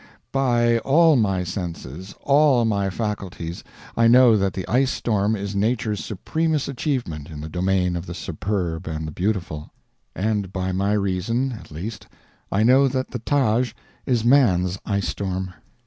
By 0.31 0.79
all 0.79 1.15
my 1.15 1.43
senses, 1.43 2.15
all 2.21 2.65
my 2.65 2.89
faculties, 2.89 3.63
I 3.95 4.07
know 4.07 4.35
that 4.35 4.53
the 4.55 4.65
icestorm 4.67 5.35
is 5.37 5.55
Nature's 5.55 6.03
supremest 6.03 6.67
achievement 6.67 7.29
in 7.29 7.39
the 7.39 7.47
domain 7.47 7.95
of 7.95 8.07
the 8.07 8.15
superb 8.15 8.87
and 8.87 9.07
the 9.07 9.11
beautiful; 9.11 9.69
and 10.15 10.51
by 10.51 10.71
my 10.71 10.93
reason, 10.93 11.51
at 11.51 11.69
least, 11.69 12.07
I 12.51 12.63
know 12.63 12.87
that 12.87 13.11
the 13.11 13.19
Taj 13.19 13.73
is 14.07 14.25
man's 14.25 14.79
ice 14.87 15.09
storm. 15.09 15.53